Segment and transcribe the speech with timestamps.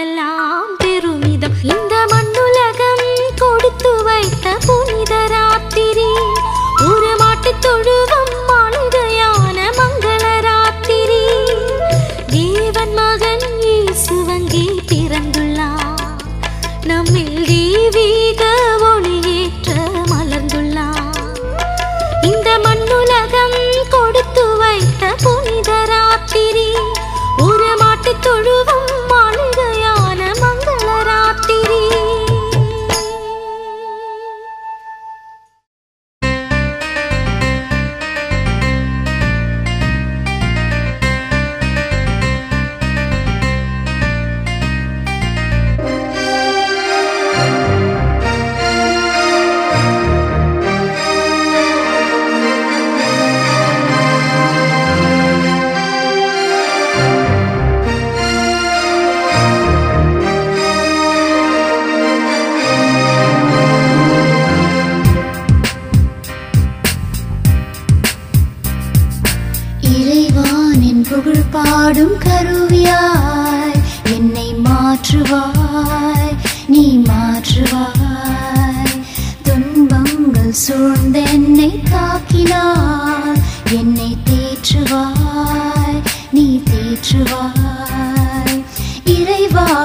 [0.00, 0.49] கண்ணுக்கெல்லாம்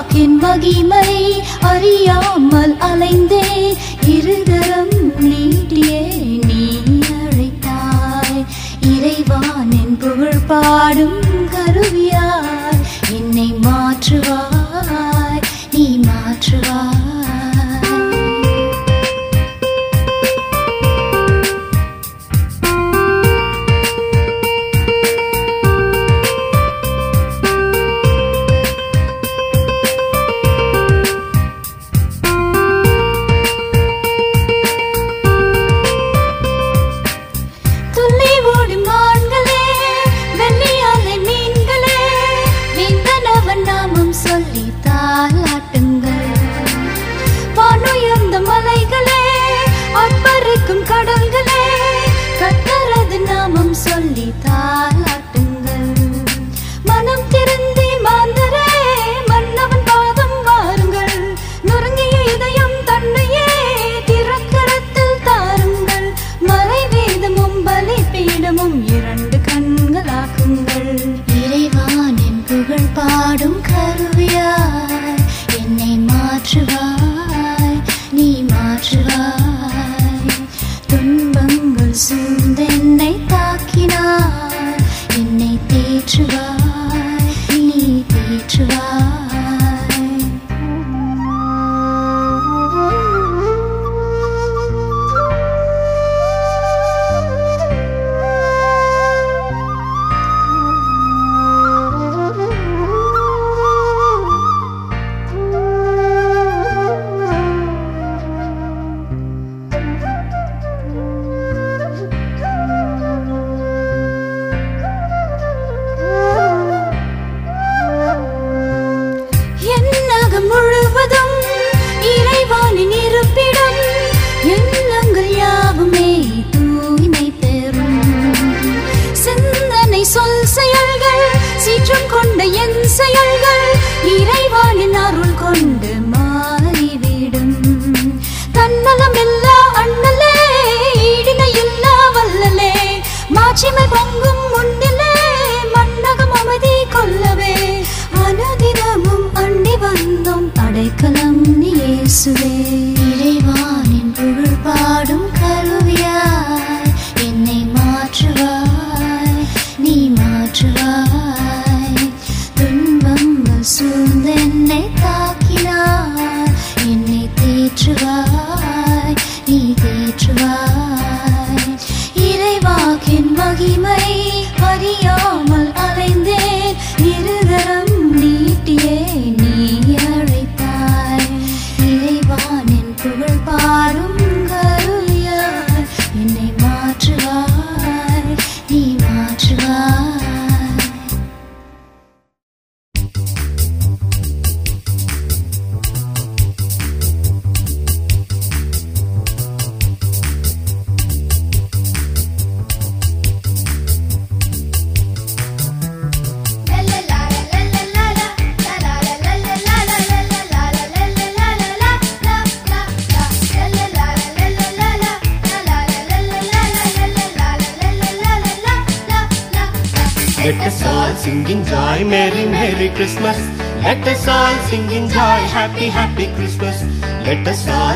[0.05, 3.77] வாக்கின் மகிமை அறியாமல் அலைந்தேன்.
[4.05, 6.01] இருதரம் நீட்டியே
[6.45, 6.79] நீ
[7.21, 8.45] அழைத்தாய்.
[8.81, 11.21] இறைவானின் புகழ் பாடும்
[11.51, 12.83] கருவியாய்.
[13.11, 16.94] என்னை மாற்றுவாய் நீ மாற்றுவாய்.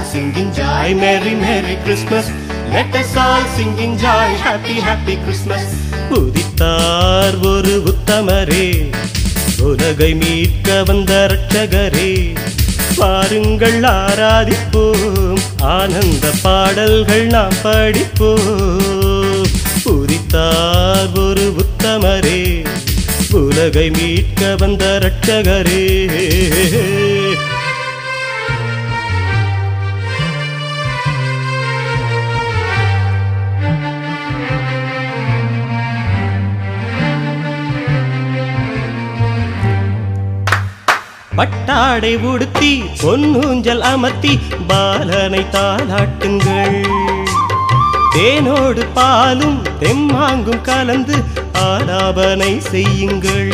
[0.10, 2.30] Us sing in joy, Merry, Merry Christmas.
[2.69, 5.63] Let us all sing in joy, Happy, Happy Christmas.
[6.12, 8.65] உதித்தார் ஒரு உத்தமரே
[9.62, 12.12] உலகை மீட்க வந்த ரட்சகரே
[13.00, 15.41] பாருங்கள் ஆராதிப்போம்
[15.74, 19.48] ஆனந்த பாடல்கள் நாம் படிப்போம்
[19.93, 22.41] உதித்தார் ஒரு உத்தமரே
[23.41, 25.84] உலகை மீட்க வந்த ரட்சகரே
[41.39, 46.80] பட்டாடை உடுத்தி பொன்னூஞ்சல் அமர்த்தி பாலனை தாளாட்டுங்கள்.
[48.15, 51.17] தேனோடு பாலும் தெம்மாங்கும் கலந்து
[51.54, 53.54] ஆலாபனை செய்யுங்கள்.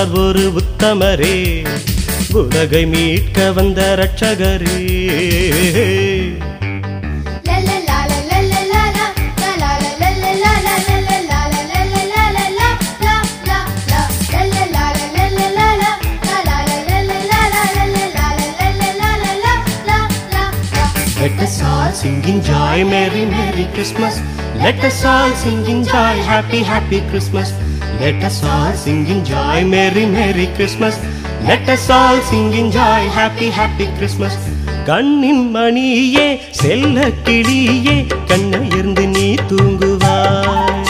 [0.00, 1.36] உதித்தார் ஒரு உத்தமரே
[2.40, 4.76] உலகை மீட்க வந்த ரட்சகரே
[21.22, 24.14] Let us all sing in joy, Merry, Merry Christmas.
[24.56, 27.50] Let us all sing in joy, Happy, Happy Christmas.
[28.00, 30.94] Let us all sing in joy, Merry, Merry Christmas.
[31.42, 34.34] Let us all sing in joy, Happy, Happy Christmas.
[34.86, 36.28] கண்ணின் மணியே
[36.60, 37.96] செல்ல கிளியே
[38.30, 40.86] கண்ணயர்ந்து நீ தூங்குவாய்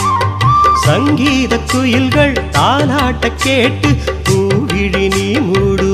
[0.85, 3.89] சங்கீத குயில்கள் தாலாட்ட கேட்டு
[4.27, 5.90] பூவிழி நீ மூடுவாய்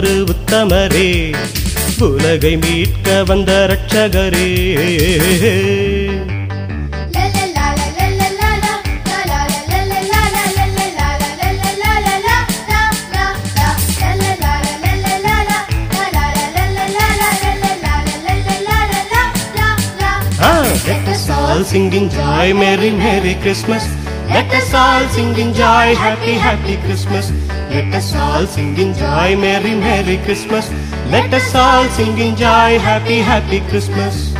[0.00, 1.08] ஒரு உத்தமரே
[2.06, 4.48] உலகை மீட்க வந்த ரட்சகரே
[20.38, 23.84] Ah, let us all sing in joy, Merry, Merry Christmas.
[24.28, 27.30] Let us all sing in joy, Happy, Happy Christmas.
[27.71, 30.69] Let us all sing in joy, Merry, Merry Christmas.
[31.07, 34.30] Let us all sing in joy, Happy, Happy Christmas.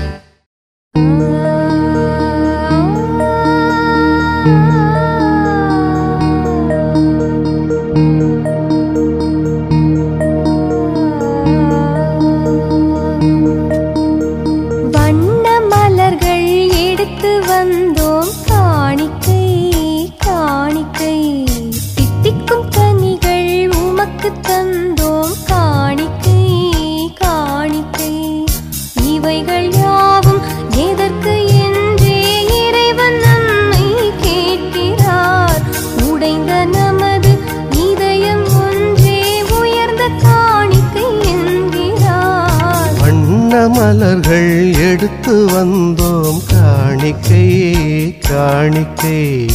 [45.62, 49.46] வந்தோம் காணிக்கை காணிக்கை.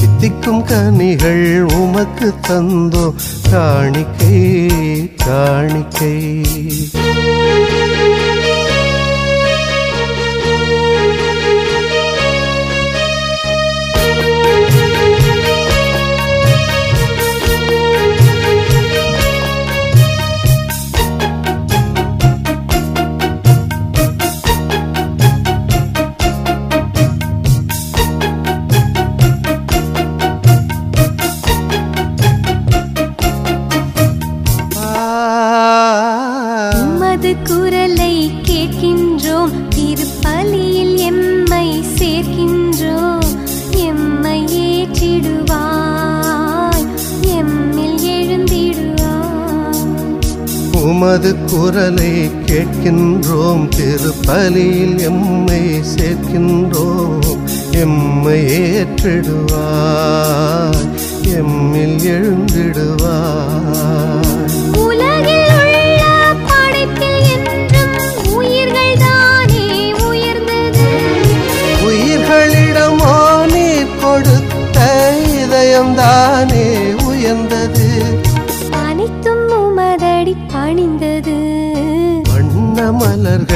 [0.00, 3.14] தித்திக்கும் கனிகள் உமக்கு தந்தோம்.
[3.50, 4.46] காணிக்கை
[5.16, 6.44] காணிக்கை.
[51.76, 53.68] குரலை கேட்கின்றோம்.
[53.68, 57.36] திருப்பலியில் எம்மை சேர்க்கின்றோம்.
[57.72, 60.88] எம்மை ஏற்றிடுவார்.
[61.22, 63.05] எம்மில் எழுந்திடுவார்.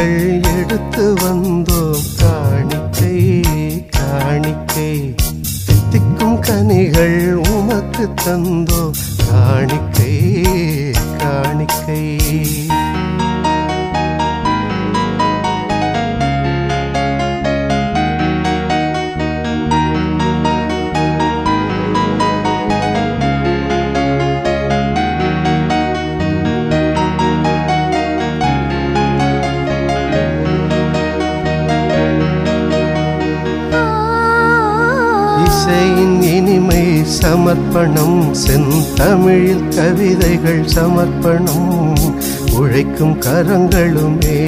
[0.00, 1.98] நாங்கள் எடுத்து வந்தோம்.
[2.18, 3.42] காணிக்கை
[3.90, 5.14] காணிக்கை.
[5.66, 8.90] தித்திக்கும் கனிகள் உமக்கு தந்தோம்.
[9.30, 10.32] காணிக்கை
[11.18, 12.18] காணிக்கை.
[37.20, 41.96] சமர்ப்பணம் செந்தமிழில் கவிதைகள் சமர்ப்பணம்
[42.52, 44.40] உழைக்கும் கரங்களுமே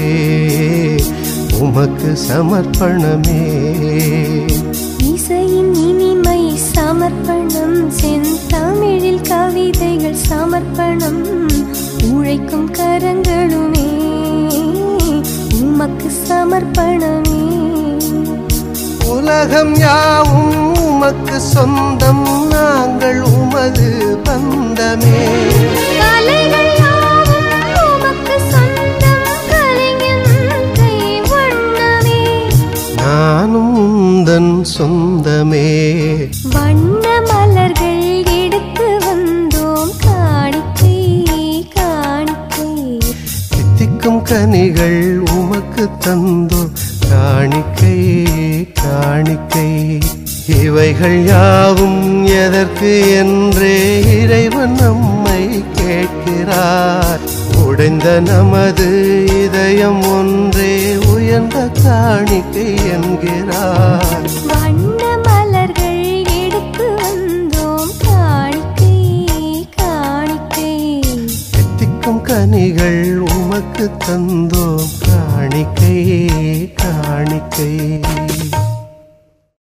[1.60, 3.42] உமக்கு சமர்ப்பணமே.
[4.98, 11.50] இசையின் இனிமை சமர்ப்பணம் செந்தமிழில் கவிதைகள் சமர்ப்பணம்
[12.12, 13.90] உழைக்கும் கரங்களுமே
[15.62, 17.40] உமக்கு சமர்ப்பணமே.
[19.06, 20.81] உலகம் யாவும்
[21.32, 23.88] உமக்கு சொந்தம் நாங்கள் உமது
[24.24, 25.20] பந்தமே.
[32.96, 35.68] நானும் உந்தன் சொந்தமே.
[36.52, 38.02] வண்ண மலர்கள்
[38.42, 40.98] எடுத்து வந்தோம் காணிக்கை
[41.74, 42.98] காணிக்கை.
[43.48, 46.51] தித்திக்கும் கனிகள் உமக்கு தந்தோ
[50.92, 57.20] இவைகள் யாவும் எதற்கு என்றே இறைவன் நம்மை கேட்கிறார்.
[57.66, 64.30] உடைந்த நமது இதயம் ஒன்றே உயர்ந்த காணிக்கை என்கிறார்.
[72.22, 74.86] கனிகள் உமக்கு தந்தோம்.
[75.06, 76.18] காணிக்கை
[76.74, 78.00] காணிக்கை.